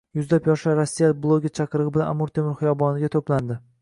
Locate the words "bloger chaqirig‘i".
1.25-1.93